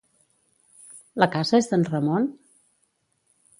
[1.25, 2.27] La casa és d'en Ramon?